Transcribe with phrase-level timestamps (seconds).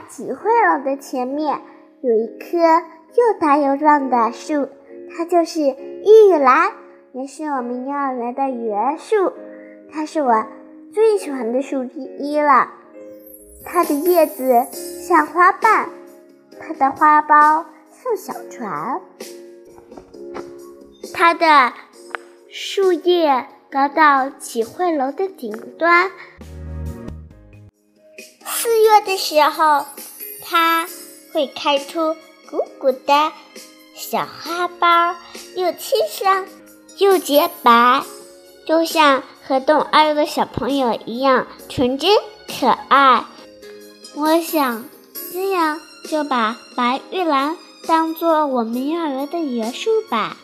[0.00, 1.60] 启慧楼的前面
[2.00, 4.68] 有一棵又大又壮的树，
[5.10, 6.72] 它就是玉兰，
[7.12, 9.32] 也是我们幼儿园的园树。
[9.92, 10.46] 它是我
[10.92, 12.70] 最喜欢的树之一了。
[13.64, 15.88] 它的叶子像花瓣，
[16.60, 19.00] 它的花苞像小船，
[21.14, 21.72] 它的
[22.48, 26.10] 树叶高到启慧楼的顶端。
[29.00, 29.86] 的时候，
[30.44, 30.86] 它
[31.32, 32.14] 会开出
[32.50, 33.32] 鼓鼓的
[33.94, 35.16] 小花苞，
[35.54, 36.46] 又清香
[36.98, 38.02] 又洁白，
[38.66, 42.10] 就像河东二幼的小朋友一样纯真
[42.60, 43.24] 可爱。
[44.14, 44.84] 我想，
[45.32, 47.56] 这样就把白玉兰
[47.86, 50.36] 当做我们幼儿园的园树吧。